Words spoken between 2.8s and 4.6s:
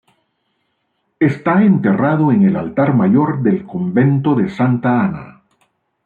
Mayor del Convento de